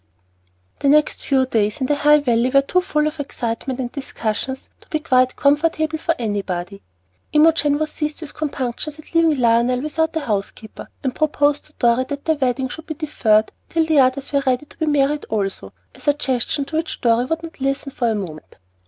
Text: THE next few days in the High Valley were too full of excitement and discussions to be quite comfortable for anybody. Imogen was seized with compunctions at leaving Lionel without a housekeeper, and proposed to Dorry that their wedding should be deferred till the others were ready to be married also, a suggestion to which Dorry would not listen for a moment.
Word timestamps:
THE 0.79 0.89
next 0.89 1.21
few 1.23 1.45
days 1.45 1.79
in 1.79 1.85
the 1.85 1.93
High 1.97 2.21
Valley 2.21 2.49
were 2.49 2.63
too 2.63 2.81
full 2.81 3.05
of 3.05 3.19
excitement 3.19 3.79
and 3.79 3.91
discussions 3.91 4.67
to 4.79 4.89
be 4.89 4.97
quite 4.97 5.35
comfortable 5.35 5.99
for 5.99 6.15
anybody. 6.17 6.81
Imogen 7.33 7.77
was 7.77 7.91
seized 7.91 8.21
with 8.21 8.33
compunctions 8.33 8.97
at 8.97 9.13
leaving 9.13 9.39
Lionel 9.39 9.79
without 9.81 10.15
a 10.15 10.21
housekeeper, 10.21 10.89
and 11.03 11.13
proposed 11.13 11.65
to 11.65 11.73
Dorry 11.73 12.05
that 12.05 12.25
their 12.25 12.37
wedding 12.37 12.67
should 12.67 12.87
be 12.87 12.95
deferred 12.95 13.51
till 13.69 13.85
the 13.85 13.99
others 13.99 14.33
were 14.33 14.41
ready 14.47 14.65
to 14.65 14.77
be 14.79 14.87
married 14.87 15.25
also, 15.25 15.71
a 15.93 15.99
suggestion 15.99 16.65
to 16.65 16.77
which 16.77 16.99
Dorry 17.01 17.25
would 17.25 17.43
not 17.43 17.61
listen 17.61 17.91
for 17.91 18.09
a 18.09 18.15
moment. 18.15 18.57